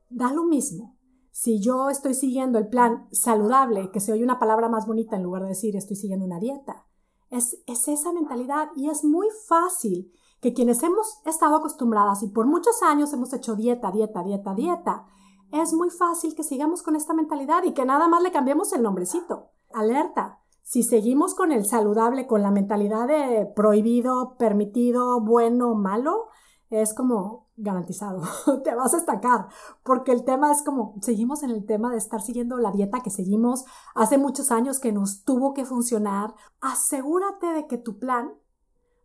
da 0.09 0.33
lo 0.33 0.43
mismo, 0.43 0.92
si 1.33 1.59
yo 1.59 1.89
estoy 1.89 2.13
siguiendo 2.13 2.59
el 2.59 2.67
plan 2.67 3.07
saludable, 3.11 3.89
que 3.89 3.99
se 3.99 4.13
oye 4.13 4.23
una 4.23 4.37
palabra 4.37 4.69
más 4.69 4.85
bonita 4.85 5.15
en 5.15 5.23
lugar 5.23 5.41
de 5.41 5.49
decir 5.49 5.75
estoy 5.75 5.95
siguiendo 5.95 6.25
una 6.25 6.39
dieta, 6.39 6.85
es, 7.31 7.57
es 7.65 7.87
esa 7.87 8.13
mentalidad 8.13 8.69
y 8.75 8.87
es 8.87 9.03
muy 9.03 9.27
fácil 9.47 10.13
que 10.41 10.53
quienes 10.53 10.83
hemos 10.83 11.21
estado 11.25 11.55
acostumbradas 11.55 12.21
y 12.21 12.27
por 12.27 12.45
muchos 12.45 12.83
años 12.83 13.11
hemos 13.13 13.33
hecho 13.33 13.55
dieta, 13.55 13.91
dieta, 13.91 14.23
dieta, 14.23 14.53
dieta, 14.53 15.07
es 15.51 15.73
muy 15.73 15.89
fácil 15.89 16.35
que 16.35 16.43
sigamos 16.43 16.83
con 16.83 16.95
esta 16.95 17.15
mentalidad 17.15 17.63
y 17.63 17.73
que 17.73 17.83
nada 17.83 18.07
más 18.07 18.21
le 18.21 18.31
cambiemos 18.31 18.71
el 18.71 18.83
nombrecito. 18.83 19.49
Alerta, 19.73 20.39
si 20.61 20.83
seguimos 20.83 21.33
con 21.33 21.51
el 21.51 21.65
saludable, 21.65 22.27
con 22.27 22.43
la 22.43 22.51
mentalidad 22.51 23.07
de 23.07 23.47
prohibido, 23.55 24.35
permitido, 24.37 25.19
bueno, 25.19 25.73
malo, 25.73 26.27
es 26.69 26.93
como 26.93 27.42
garantizado, 27.55 28.21
te 28.63 28.73
vas 28.73 28.93
a 28.93 28.97
estancar, 28.97 29.47
porque 29.83 30.11
el 30.11 30.23
tema 30.23 30.51
es 30.51 30.63
como, 30.63 30.95
seguimos 31.01 31.43
en 31.43 31.51
el 31.51 31.65
tema 31.65 31.91
de 31.91 31.97
estar 31.97 32.21
siguiendo 32.21 32.57
la 32.57 32.71
dieta 32.71 33.01
que 33.01 33.09
seguimos 33.09 33.65
hace 33.95 34.17
muchos 34.17 34.51
años 34.51 34.79
que 34.79 34.91
nos 34.91 35.23
tuvo 35.23 35.53
que 35.53 35.65
funcionar. 35.65 36.33
Asegúrate 36.61 37.47
de 37.47 37.67
que 37.67 37.77
tu 37.77 37.99
plan, 37.99 38.33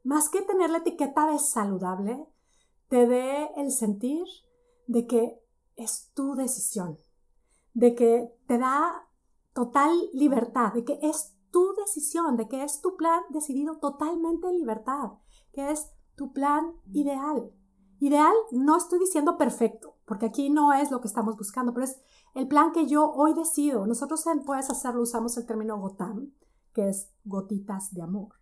más 0.05 0.29
que 0.29 0.43
tener 0.43 0.71
la 0.71 0.79
etiqueta 0.79 1.31
de 1.31 1.39
saludable, 1.39 2.27
te 2.89 3.07
dé 3.07 3.51
el 3.57 3.71
sentir 3.71 4.25
de 4.87 5.07
que 5.07 5.39
es 5.77 6.11
tu 6.15 6.35
decisión, 6.35 6.99
de 7.75 7.95
que 7.95 8.35
te 8.47 8.59
da 8.59 9.09
total 9.53 9.91
libertad, 10.13 10.73
de 10.73 10.85
que 10.85 10.99
es 11.03 11.35
tu 11.51 11.75
decisión, 11.75 12.37
de 12.37 12.49
que 12.49 12.65
es 12.65 12.81
tu 12.81 12.97
plan 12.97 13.23
decidido 13.31 13.79
totalmente 13.79 14.49
en 14.49 14.59
libertad, 14.59 15.13
que 15.53 15.71
es 15.71 15.91
tu 16.17 16.33
plan 16.33 16.73
ideal. 16.93 17.53
Ideal, 18.01 18.33
no 18.53 18.77
estoy 18.77 19.01
diciendo 19.01 19.37
perfecto, 19.37 19.97
porque 20.05 20.27
aquí 20.27 20.51
no 20.51 20.73
es 20.73 20.91
lo 20.91 21.01
que 21.01 21.09
estamos 21.09 21.37
buscando, 21.37 21.75
pero 21.75 21.85
es 21.85 22.01
el 22.35 22.47
plan 22.47 22.73
que 22.73 22.87
yo 22.87 23.11
hoy 23.11 23.35
decido. 23.35 23.87
Nosotros 23.87 24.27
en 24.27 24.45
Puedes 24.45 24.71
Hacerlo 24.71 25.03
usamos 25.03 25.37
el 25.37 25.47
término 25.47 25.79
gotam, 25.79 26.33
que 26.73 26.89
es 26.89 27.11
gotitas 27.25 27.93
de 27.93 28.03
amor. 28.03 28.35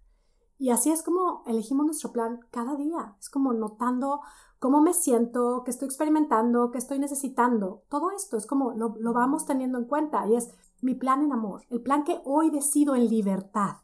Y 0.58 0.70
así 0.70 0.90
es 0.90 1.02
como 1.02 1.42
elegimos 1.46 1.86
nuestro 1.86 2.12
plan 2.12 2.40
cada 2.50 2.76
día. 2.76 3.14
Es 3.18 3.28
como 3.28 3.52
notando 3.52 4.20
cómo 4.58 4.80
me 4.80 4.94
siento, 4.94 5.62
qué 5.64 5.70
estoy 5.70 5.86
experimentando, 5.86 6.70
qué 6.70 6.78
estoy 6.78 6.98
necesitando. 6.98 7.82
Todo 7.88 8.10
esto 8.10 8.36
es 8.36 8.46
como 8.46 8.72
lo, 8.72 8.94
lo 8.98 9.12
vamos 9.12 9.44
teniendo 9.44 9.78
en 9.78 9.84
cuenta 9.84 10.26
y 10.26 10.36
es 10.36 10.50
mi 10.80 10.94
plan 10.94 11.22
en 11.22 11.32
amor, 11.32 11.64
el 11.70 11.82
plan 11.82 12.04
que 12.04 12.20
hoy 12.24 12.50
decido 12.50 12.94
en 12.94 13.08
libertad. 13.08 13.76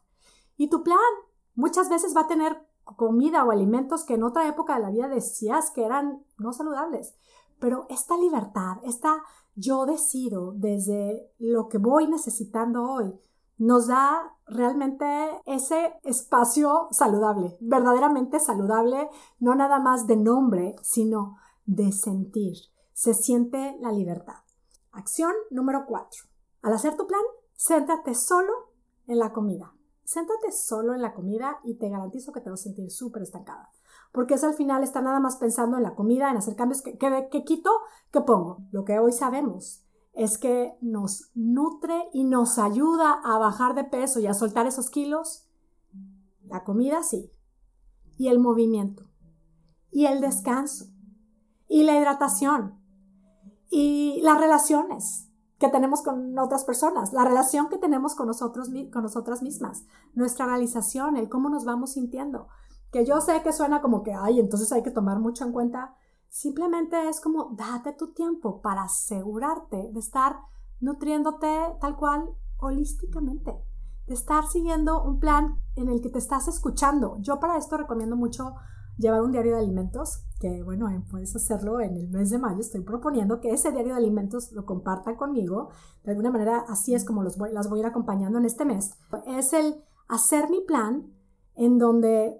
Y 0.57 0.69
tu 0.69 0.83
plan 0.83 0.99
muchas 1.55 1.89
veces 1.89 2.15
va 2.15 2.21
a 2.21 2.27
tener 2.27 2.67
comida 2.83 3.43
o 3.43 3.51
alimentos 3.51 4.03
que 4.03 4.15
en 4.15 4.23
otra 4.23 4.47
época 4.47 4.75
de 4.75 4.81
la 4.81 4.91
vida 4.91 5.07
decías 5.07 5.71
que 5.71 5.83
eran 5.83 6.23
no 6.37 6.53
saludables. 6.53 7.15
Pero 7.59 7.85
esta 7.89 8.17
libertad, 8.17 8.77
esta 8.83 9.23
yo 9.55 9.85
decido 9.85 10.53
desde 10.53 11.31
lo 11.39 11.69
que 11.69 11.77
voy 11.77 12.07
necesitando 12.07 12.83
hoy, 12.83 13.13
nos 13.57 13.87
da 13.87 14.35
realmente 14.45 15.05
ese 15.45 15.93
espacio 16.03 16.87
saludable, 16.91 17.55
verdaderamente 17.61 18.39
saludable, 18.39 19.09
no 19.39 19.55
nada 19.55 19.79
más 19.79 20.07
de 20.07 20.17
nombre, 20.17 20.75
sino 20.81 21.37
de 21.65 21.91
sentir. 21.91 22.57
Se 22.93 23.13
siente 23.13 23.77
la 23.79 23.91
libertad. 23.91 24.43
Acción 24.91 25.31
número 25.49 25.85
cuatro. 25.87 26.23
Al 26.61 26.73
hacer 26.73 26.95
tu 26.97 27.07
plan, 27.07 27.21
céntrate 27.55 28.15
solo 28.15 28.51
en 29.07 29.19
la 29.19 29.31
comida. 29.31 29.73
Céntrate 30.05 30.51
solo 30.51 30.93
en 30.93 31.01
la 31.01 31.13
comida 31.13 31.59
y 31.63 31.75
te 31.75 31.89
garantizo 31.89 32.31
que 32.33 32.41
te 32.41 32.49
vas 32.49 32.59
a 32.61 32.63
sentir 32.63 32.91
súper 32.91 33.23
estancada. 33.23 33.71
Porque 34.11 34.35
es 34.35 34.43
al 34.43 34.53
final 34.53 34.83
está 34.83 35.01
nada 35.01 35.19
más 35.19 35.37
pensando 35.37 35.77
en 35.77 35.83
la 35.83 35.95
comida, 35.95 36.29
en 36.29 36.37
hacer 36.37 36.55
cambios. 36.55 36.81
¿Qué, 36.81 36.97
qué 37.31 37.43
quito? 37.43 37.71
¿Qué 38.11 38.21
pongo? 38.21 38.59
Lo 38.71 38.83
que 38.83 38.99
hoy 38.99 39.11
sabemos 39.11 39.83
es 40.13 40.37
que 40.37 40.77
nos 40.81 41.31
nutre 41.33 42.09
y 42.13 42.23
nos 42.23 42.59
ayuda 42.59 43.21
a 43.23 43.37
bajar 43.37 43.75
de 43.75 43.83
peso 43.83 44.19
y 44.19 44.27
a 44.27 44.33
soltar 44.33 44.67
esos 44.67 44.89
kilos. 44.89 45.47
La 46.45 46.63
comida 46.63 47.01
sí. 47.01 47.31
Y 48.17 48.27
el 48.27 48.39
movimiento. 48.39 49.03
Y 49.89 50.05
el 50.05 50.21
descanso. 50.21 50.85
Y 51.67 51.83
la 51.83 51.97
hidratación. 51.97 52.79
Y 53.69 54.21
las 54.21 54.39
relaciones 54.39 55.32
que 55.63 55.69
tenemos 55.69 56.01
con 56.01 56.37
otras 56.37 56.65
personas, 56.65 57.13
la 57.13 57.23
relación 57.23 57.69
que 57.69 57.77
tenemos 57.77 58.15
con 58.15 58.27
nosotros, 58.27 58.69
con 58.91 59.01
nosotras 59.01 59.41
mismas, 59.41 59.85
nuestra 60.13 60.45
realización, 60.45 61.15
el 61.15 61.29
cómo 61.29 61.47
nos 61.47 61.63
vamos 61.63 61.93
sintiendo. 61.93 62.49
Que 62.91 63.05
yo 63.05 63.21
sé 63.21 63.41
que 63.43 63.53
suena 63.53 63.81
como 63.81 64.03
que, 64.03 64.13
ay, 64.13 64.41
entonces 64.41 64.73
hay 64.73 64.83
que 64.83 64.91
tomar 64.91 65.19
mucho 65.19 65.45
en 65.45 65.53
cuenta. 65.53 65.95
Simplemente 66.27 67.07
es 67.07 67.21
como, 67.21 67.55
date 67.55 67.93
tu 67.93 68.11
tiempo 68.11 68.61
para 68.61 68.83
asegurarte 68.83 69.89
de 69.93 69.99
estar 70.01 70.35
nutriéndote 70.81 71.77
tal 71.79 71.95
cual 71.95 72.35
holísticamente, 72.57 73.57
de 74.05 74.13
estar 74.13 74.45
siguiendo 74.45 75.01
un 75.01 75.21
plan 75.21 75.61
en 75.77 75.87
el 75.87 76.01
que 76.01 76.09
te 76.09 76.19
estás 76.19 76.49
escuchando. 76.49 77.15
Yo 77.21 77.39
para 77.39 77.57
esto 77.57 77.77
recomiendo 77.77 78.17
mucho 78.17 78.55
llevar 78.97 79.21
un 79.21 79.31
diario 79.31 79.53
de 79.53 79.59
alimentos, 79.59 80.23
que 80.39 80.61
bueno, 80.63 80.87
puedes 81.09 81.35
hacerlo 81.35 81.79
en 81.79 81.95
el 81.95 82.09
mes 82.09 82.29
de 82.29 82.39
mayo. 82.39 82.59
Estoy 82.59 82.81
proponiendo 82.81 83.39
que 83.39 83.51
ese 83.51 83.71
diario 83.71 83.93
de 83.93 83.99
alimentos 83.99 84.51
lo 84.51 84.65
compartan 84.65 85.15
conmigo. 85.15 85.69
De 86.03 86.11
alguna 86.11 86.31
manera, 86.31 86.65
así 86.67 86.93
es 86.93 87.05
como 87.05 87.23
los 87.23 87.37
voy, 87.37 87.51
las 87.51 87.69
voy 87.69 87.79
a 87.79 87.81
ir 87.81 87.85
acompañando 87.87 88.39
en 88.39 88.45
este 88.45 88.65
mes. 88.65 88.91
Es 89.27 89.53
el 89.53 89.83
hacer 90.07 90.49
mi 90.49 90.61
plan 90.61 91.11
en 91.55 91.79
donde 91.79 92.39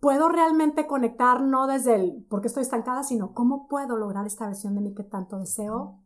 puedo 0.00 0.28
realmente 0.28 0.86
conectar 0.86 1.42
no 1.42 1.66
desde 1.66 1.94
el 1.94 2.24
por 2.28 2.40
qué 2.40 2.48
estoy 2.48 2.62
estancada, 2.62 3.02
sino 3.02 3.32
cómo 3.32 3.68
puedo 3.68 3.96
lograr 3.96 4.26
esta 4.26 4.46
versión 4.46 4.74
de 4.74 4.80
mí 4.80 4.94
que 4.94 5.04
tanto 5.04 5.38
deseo. 5.38 6.00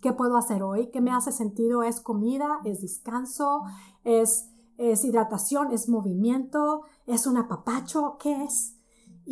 ¿Qué 0.00 0.12
puedo 0.14 0.36
hacer 0.36 0.62
hoy? 0.62 0.90
¿Qué 0.90 1.02
me 1.02 1.10
hace 1.10 1.30
sentido? 1.30 1.82
¿Es 1.82 2.00
comida? 2.00 2.60
¿Es 2.64 2.80
descanso? 2.80 3.62
¿Es, 4.02 4.48
es 4.78 5.04
hidratación? 5.04 5.72
¿Es 5.72 5.90
movimiento? 5.90 6.84
¿Es 7.06 7.26
un 7.26 7.36
apapacho? 7.36 8.16
¿Qué 8.18 8.44
es? 8.44 8.79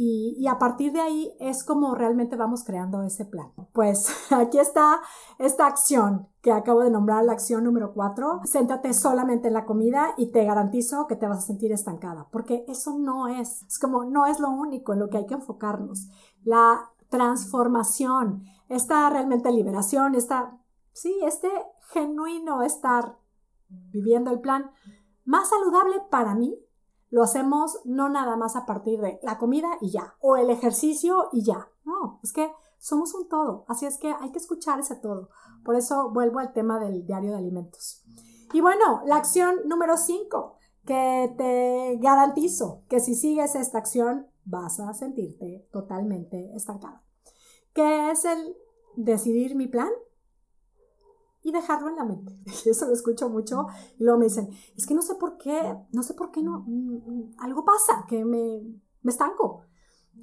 Y, 0.01 0.47
a 0.47 0.61
partir 0.61 0.93
de 0.93 1.01
ahí 1.01 1.37
es 1.41 1.65
como 1.65 1.97
realmente 1.97 2.37
vamos 2.37 2.63
creando 2.63 3.03
ese 3.03 3.25
plan. 3.25 3.51
Pues 3.73 4.07
aquí 4.31 4.61
está 4.61 5.01
esta 5.41 5.67
acción 5.67 6.29
que 6.41 6.53
acabo 6.53 6.83
de 6.83 6.91
nombrar, 6.91 7.25
la 7.25 7.33
acción 7.33 7.65
número 7.65 7.95
cuatro. 7.95 8.41
Céntrate 8.47 8.95
solamente 8.95 9.49
en 9.49 9.55
la 9.55 9.65
comida 9.65 10.15
y 10.17 10.31
te 10.31 10.45
garantizo 10.45 11.09
que 11.09 11.17
te 11.17 11.27
vas 11.27 11.39
a 11.39 11.47
sentir 11.49 11.73
estancada, 11.73 12.29
porque 12.31 12.65
eso 12.69 12.97
no 12.97 13.27
es, 13.27 13.65
es 13.65 13.81
como 13.81 14.05
no 14.05 14.27
es 14.27 14.39
lo 14.39 14.51
único 14.51 14.93
en 14.93 15.01
lo 15.01 15.11
que 15.11 15.17
hay 15.17 15.27
que 15.27 15.35
enfocarnos. 15.35 16.07
La 16.45 16.93
transformación, 17.09 18.45
esta 18.69 19.11
realmente 19.11 19.51
liberación, 19.51 20.15
esta, 20.15 20.57
sí, 20.93 21.19
este 21.25 21.51
genuino 21.93 22.63
estar 22.63 23.19
viviendo 23.69 24.31
el 24.31 24.39
plan 24.39 24.71
más 25.25 25.49
saludable 25.49 25.97
para 26.09 26.37
mí 26.37 26.57
lo 27.11 27.23
hacemos 27.23 27.81
no 27.85 28.09
nada 28.09 28.37
más 28.37 28.57
a 28.57 28.67
partir 28.67 29.01
de 29.01 29.19
la 29.23 29.39
comida 29.39 29.69
y 29.81 29.91
ya, 29.91 30.15
o 30.21 30.37
el 30.37 30.51
ejercicio 30.51 31.29
y 31.33 31.43
ya. 31.45 31.69
No, 31.85 32.21
es 32.23 32.33
que 32.33 32.53
somos 32.79 33.15
un 33.15 33.29
todo, 33.29 33.65
así 33.69 33.87
es 33.87 33.99
que 33.99 34.15
hay 34.21 34.31
que 34.31 34.39
escuchar 34.39 34.79
ese 34.81 34.97
todo. 34.97 35.31
Por 35.65 35.75
eso 35.75 36.11
vuelvo 36.11 36.39
al 36.39 36.53
tema 36.53 36.79
del 36.79 37.07
diario 37.07 37.33
de 37.33 37.39
alimentos. 37.39 38.03
Y 38.53 38.61
bueno, 38.61 39.03
la 39.05 39.17
acción 39.17 39.57
número 39.67 39.97
5, 39.97 40.57
que 40.87 41.35
te 41.37 41.99
garantizo 42.01 42.83
que 42.89 43.01
si 43.01 43.15
sigues 43.15 43.55
esta 43.55 43.79
acción 43.79 44.27
vas 44.45 44.81
a 44.81 44.95
sentirte 44.95 45.69
totalmente 45.71 46.55
estancada, 46.55 47.03
que 47.75 48.11
es 48.11 48.25
el 48.25 48.57
decidir 48.97 49.55
mi 49.55 49.67
plan 49.67 49.91
y 51.49 51.53
dejarlo 51.53 51.89
en 51.89 51.97
la 51.97 52.05
mente. 52.05 52.39
Eso 52.67 52.87
lo 52.87 52.93
escucho 52.93 53.29
mucho 53.29 53.67
y 53.99 54.05
luego 54.05 54.19
me 54.19 54.27
dicen, 54.27 54.49
es 54.77 54.87
que 54.87 54.95
no 54.95 55.03
sé 55.03 55.15
por 55.15 55.37
qué, 55.39 55.77
no 55.93 56.03
sé 56.03 56.15
por 56.15 56.31
qué 56.31 56.43
no, 56.43 56.65
mm, 56.67 57.35
algo 57.39 57.65
pasa, 57.65 58.05
que 58.09 58.25
me, 58.25 58.63
me 59.03 59.11
estanco. 59.11 59.63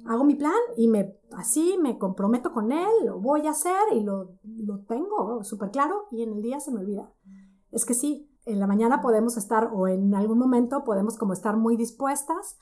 Hago 0.04 0.24
mi 0.24 0.34
plan 0.34 0.52
y 0.76 0.88
me, 0.88 1.18
así 1.36 1.78
me 1.80 1.98
comprometo 1.98 2.52
con 2.52 2.70
él, 2.70 2.90
lo 3.04 3.18
voy 3.18 3.46
a 3.46 3.50
hacer 3.50 3.80
y 3.92 4.00
lo, 4.00 4.38
lo 4.44 4.80
tengo 4.84 5.42
súper 5.42 5.70
claro 5.70 6.06
y 6.10 6.22
en 6.22 6.32
el 6.32 6.42
día 6.42 6.60
se 6.60 6.70
me 6.70 6.80
olvida. 6.80 7.12
Es 7.70 7.84
que 7.84 7.94
sí, 7.94 8.30
en 8.44 8.60
la 8.60 8.66
mañana 8.66 9.00
podemos 9.00 9.36
estar 9.36 9.70
o 9.74 9.88
en 9.88 10.14
algún 10.14 10.38
momento 10.38 10.84
podemos 10.84 11.16
como 11.16 11.32
estar 11.32 11.56
muy 11.56 11.76
dispuestas, 11.76 12.58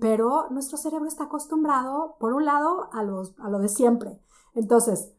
pero 0.00 0.48
nuestro 0.50 0.78
cerebro 0.78 1.06
está 1.06 1.24
acostumbrado, 1.24 2.16
por 2.18 2.32
un 2.32 2.44
lado, 2.44 2.88
a, 2.92 3.02
los, 3.02 3.34
a 3.38 3.50
lo 3.50 3.58
de 3.58 3.68
siempre. 3.68 4.20
Entonces, 4.54 5.12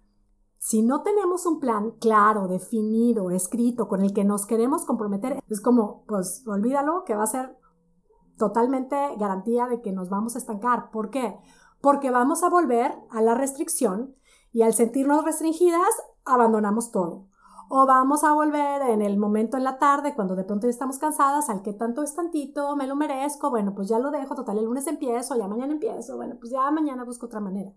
si 0.60 0.82
no 0.82 1.02
tenemos 1.02 1.46
un 1.46 1.60
plan 1.60 1.92
claro, 2.00 2.48
definido, 2.48 3.32
escrito, 3.32 3.88
con 3.88 4.02
el 4.02 4.14
que 4.14 4.26
nos 4.26 4.46
queremos 4.46 4.86
comprometer, 4.86 5.42
es 5.48 5.62
como, 5.62 6.04
pues 6.06 6.44
olvídalo, 6.48 7.06
que 7.06 7.16
va 7.16 7.24
a 7.24 7.28
ser 7.28 7.58
totalmente 8.38 9.16
garantía 9.18 9.68
de 9.68 9.82
que 9.82 9.94
nos 9.94 10.10
vamos 10.10 10.36
a 10.36 10.38
estancar. 10.38 10.92
¿Por 10.92 11.10
qué? 11.10 11.38
Porque 11.82 12.12
vamos 12.12 12.44
a 12.44 12.50
volver 12.50 12.94
a 13.10 13.22
la 13.22 13.36
restricción 13.36 14.14
y 14.52 14.64
al 14.64 14.74
sentirnos 14.74 15.24
restringidas, 15.24 15.90
abandonamos 16.26 16.92
todo. 16.92 17.28
O 17.70 17.86
vamos 17.86 18.26
a 18.26 18.34
volver 18.34 18.82
en 18.82 19.02
el 19.02 19.18
momento 19.18 19.56
en 19.56 19.64
la 19.64 19.78
tarde, 19.78 20.14
cuando 20.14 20.36
de 20.36 20.44
pronto 20.44 20.68
ya 20.68 20.72
estamos 20.72 20.98
cansadas, 20.98 21.50
al 21.50 21.62
que 21.62 21.72
tanto 21.72 22.04
es 22.04 22.16
tantito, 22.16 22.76
me 22.76 22.88
lo 22.88 22.98
merezco, 22.98 23.50
bueno, 23.50 23.76
pues 23.76 23.88
ya 23.88 24.00
lo 24.00 24.12
dejo, 24.12 24.36
total, 24.36 24.58
el 24.58 24.66
lunes 24.66 24.88
empiezo, 24.88 25.38
ya 25.38 25.48
mañana 25.48 25.72
empiezo, 25.72 26.18
bueno, 26.18 26.36
pues 26.38 26.52
ya 26.52 26.70
mañana 26.72 27.06
busco 27.06 27.28
otra 27.28 27.40
manera. 27.40 27.72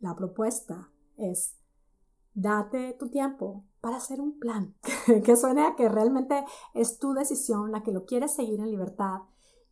La 0.00 0.16
propuesta 0.16 0.90
es 1.16 1.56
date 2.36 2.92
tu 2.98 3.08
tiempo 3.08 3.64
para 3.80 3.96
hacer 3.96 4.20
un 4.20 4.38
plan 4.38 4.76
que 5.24 5.36
suene 5.36 5.62
a 5.62 5.74
que 5.74 5.88
realmente 5.88 6.44
es 6.74 6.98
tu 6.98 7.14
decisión, 7.14 7.72
la 7.72 7.82
que 7.82 7.92
lo 7.92 8.04
quieres 8.04 8.34
seguir 8.34 8.60
en 8.60 8.70
libertad 8.70 9.22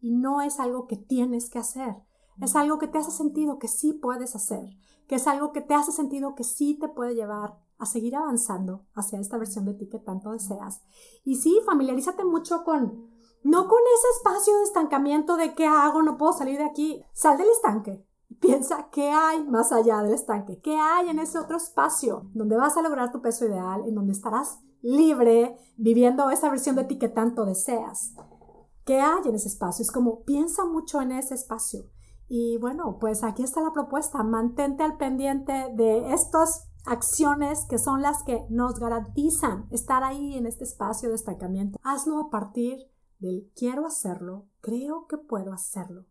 y 0.01 0.11
no 0.11 0.41
es 0.41 0.59
algo 0.59 0.87
que 0.87 0.97
tienes 0.97 1.49
que 1.49 1.59
hacer. 1.59 1.95
Es 2.41 2.57
algo 2.57 2.79
que 2.79 2.89
te 2.89 2.99
hace 2.99 3.13
sentido 3.13 3.61
que 3.61 3.69
sí 3.69 3.93
puedes 3.93 4.35
hacer, 4.35 4.65
que 5.07 5.15
es 5.15 5.27
algo 5.29 5.53
que 5.53 5.61
te 5.61 5.75
hace 5.75 5.93
sentido 5.93 6.35
que 6.35 6.43
sí 6.43 6.77
te 6.81 6.89
puede 6.89 7.15
llevar 7.15 7.61
a 7.79 7.87
seguir 7.87 8.17
avanzando 8.17 8.87
hacia 8.95 9.21
esta 9.21 9.39
versión 9.39 9.67
de 9.67 9.75
ti 9.75 9.89
que 9.89 9.99
tanto 9.99 10.33
deseas. 10.33 10.83
Y 11.25 11.37
sí, 11.37 11.61
familiarízate 11.65 12.25
mucho 12.25 12.65
con, 12.65 13.09
no 13.45 13.69
con 13.69 13.79
ese 13.95 14.09
espacio 14.17 14.57
de 14.59 14.65
estancamiento 14.65 15.37
de 15.37 15.55
qué 15.55 15.67
hago, 15.67 16.03
no 16.03 16.17
puedo 16.17 16.33
salir 16.33 16.59
de 16.59 16.65
aquí. 16.65 17.05
Sal 17.13 17.39
del 17.39 17.51
estanque, 17.51 18.05
Piensa 18.41 18.89
qué 18.91 19.11
hay 19.11 19.45
más 19.45 19.73
allá 19.73 20.03
del 20.03 20.15
estanque, 20.15 20.61
qué 20.61 20.77
hay 20.77 21.09
en 21.09 21.19
ese 21.19 21.39
otro 21.39 21.57
espacio 21.57 22.31
donde 22.35 22.57
vas 22.57 22.77
a 22.77 22.83
lograr 22.83 23.13
tu 23.13 23.21
peso 23.21 23.47
ideal, 23.47 23.83
en 23.87 23.95
donde 23.95 24.13
estarás 24.13 24.61
libre 24.83 25.57
viviendo 25.77 26.31
esa 26.31 26.51
versión 26.51 26.77
de 26.77 26.85
ti 26.85 26.99
que 26.99 27.09
tanto 27.09 27.45
deseas. 27.45 28.15
¿Qué 28.85 29.01
hay 29.01 29.23
en 29.27 29.35
ese 29.35 29.49
espacio? 29.49 29.83
Es 29.83 29.91
como 29.91 30.25
piensa 30.25 30.65
mucho 30.65 31.01
en 31.01 31.13
ese 31.13 31.35
espacio. 31.35 31.91
Y 32.29 32.59
bueno, 32.59 32.99
pues 33.01 33.25
aquí 33.25 33.43
está 33.43 33.63
la 33.63 33.73
propuesta. 33.73 34.23
Mantente 34.23 34.83
al 34.83 34.97
pendiente 34.97 35.53
de 35.75 36.13
estas 36.13 36.69
acciones 36.85 37.65
que 37.69 37.79
son 37.79 38.03
las 38.03 38.23
que 38.25 38.45
nos 38.51 38.79
garantizan 38.79 39.67
estar 39.71 40.03
ahí 40.03 40.37
en 40.37 40.47
este 40.47 40.65
espacio 40.65 41.09
de 41.09 41.15
estancamiento. 41.15 41.79
Hazlo 41.83 42.19
a 42.21 42.31
partir 42.31 42.79
del 43.19 43.51
quiero 43.57 43.87
hacerlo, 43.87 44.49
creo 44.61 45.07
que 45.07 45.17
puedo 45.17 45.53
hacerlo. 45.53 46.05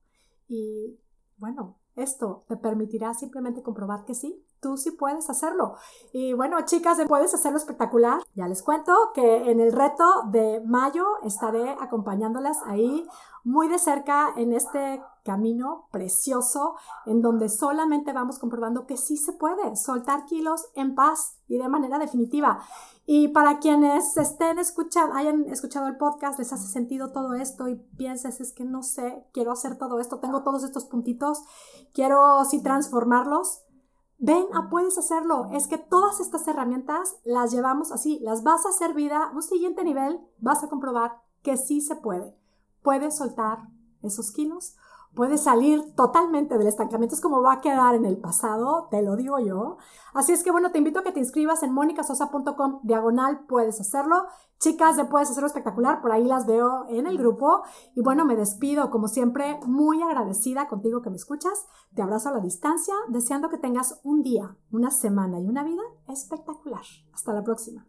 Y 0.48 1.00
bueno, 1.38 1.80
esto 1.96 2.44
te 2.48 2.58
permitirá 2.58 3.14
simplemente 3.14 3.62
comprobar 3.62 4.06
que 4.06 4.16
sí, 4.16 4.43
tú 4.64 4.78
sí 4.78 4.90
puedes 4.90 5.30
hacerlo. 5.30 5.76
Y 6.12 6.34
bueno, 6.34 6.58
chicas, 6.66 6.98
puedes 7.08 7.34
hacerlo 7.36 7.60
espectacular. 7.60 8.24
Ya 8.34 8.48
les 8.48 8.64
cuento 8.64 8.96
que 9.14 9.52
en 9.52 9.60
el 9.60 9.72
reto 9.72 10.24
de 10.32 10.62
mayo 10.66 11.06
estaré 11.22 11.78
acompañándolas 11.80 12.64
ahí 12.66 13.08
muy 13.44 13.68
de 13.68 13.78
cerca 13.78 14.34
en 14.38 14.54
este 14.54 15.04
camino 15.24 15.88
precioso 15.92 16.76
en 17.06 17.22
donde 17.22 17.50
solamente 17.50 18.14
vamos 18.14 18.40
comprobando 18.40 18.86
que 18.86 18.98
sí 18.98 19.18
se 19.18 19.34
puede 19.34 19.76
soltar 19.76 20.26
kilos 20.26 20.70
en 20.76 20.96
paz 20.96 21.38
y 21.48 21.58
de 21.58 21.68
manera 21.70 22.00
definitiva. 22.00 22.60
Y 23.06 23.30
para 23.30 23.60
quienes 23.60 24.16
estén 24.16 24.60
escuchando, 24.60 25.16
hayan 25.16 25.46
escuchado 25.50 25.88
el 25.88 25.98
podcast, 25.98 26.40
les 26.40 26.54
hace 26.54 26.68
sentido 26.68 27.12
todo 27.12 27.34
esto 27.34 27.68
y 27.68 27.76
pienses, 27.76 28.40
es 28.40 28.54
que 28.54 28.64
no 28.64 28.82
sé, 28.82 29.26
quiero 29.34 29.52
hacer 29.52 29.78
todo 29.78 30.00
esto, 30.00 30.20
tengo 30.20 30.44
todos 30.44 30.64
estos 30.64 30.86
puntitos, 30.86 31.44
quiero 31.94 32.44
sí 32.46 32.64
transformarlos. 32.64 33.63
Ven, 34.18 34.46
a 34.54 34.70
puedes 34.70 34.98
hacerlo. 34.98 35.48
Es 35.52 35.68
que 35.68 35.78
todas 35.78 36.20
estas 36.20 36.48
herramientas 36.48 37.18
las 37.24 37.52
llevamos 37.52 37.92
así, 37.92 38.20
las 38.22 38.44
vas 38.44 38.66
a 38.66 38.70
hacer 38.70 38.94
vida, 38.94 39.32
un 39.34 39.42
siguiente 39.42 39.84
nivel, 39.84 40.20
vas 40.40 40.64
a 40.64 40.70
comprobar 40.70 41.22
que 41.42 41.58
sí 41.58 41.82
se 41.82 41.96
puede. 41.96 42.36
Puedes 42.82 43.18
soltar 43.18 43.68
esos 44.02 44.32
kilos, 44.32 44.76
puedes 45.16 45.44
salir 45.44 45.94
totalmente 45.96 46.58
del 46.58 46.68
estancamiento. 46.68 47.16
Es 47.16 47.22
como 47.22 47.42
va 47.42 47.54
a 47.54 47.62
quedar 47.62 47.96
en 47.96 48.06
el 48.06 48.18
pasado, 48.18 48.88
te 48.90 49.02
lo 49.02 49.16
digo 49.16 49.40
yo. 49.40 49.78
Así 50.14 50.32
es 50.32 50.44
que 50.44 50.52
bueno, 50.52 50.72
te 50.72 50.78
invito 50.78 51.00
a 51.00 51.04
que 51.04 51.12
te 51.12 51.20
inscribas 51.20 51.64
en 51.64 51.74
monicasosa.com 51.74 52.80
diagonal, 52.84 53.46
puedes 53.48 53.80
hacerlo. 53.80 54.26
Chicas 54.60 54.96
de 54.96 55.04
Puedes 55.04 55.30
Hacerlo 55.30 55.48
Espectacular, 55.48 56.02
por 56.02 56.14
ahí 56.14 56.24
las 56.24 56.46
veo 56.46 56.86
en 56.88 57.06
el 57.06 57.18
grupo. 57.18 57.64
Y 57.96 58.02
bueno, 58.02 58.24
me 58.24 58.38
despido, 58.38 58.90
como 58.92 59.10
siempre, 59.10 59.60
muy 59.66 60.02
agradecida 60.02 60.70
contigo 60.70 61.02
que 61.02 61.10
me 61.10 61.18
escuchas. 61.18 61.68
Te 61.94 62.02
abrazo 62.02 62.30
a 62.30 62.34
la 62.34 62.40
distancia, 62.40 62.94
deseando 63.10 63.50
que 63.50 63.58
tengas 63.58 64.00
un 64.04 64.22
día, 64.22 64.56
una 64.72 64.90
semana 64.90 65.40
y 65.42 65.48
una 65.48 65.64
vida 65.64 65.84
espectacular. 66.08 66.84
Hasta 67.14 67.34
la 67.34 67.44
próxima. 67.44 67.86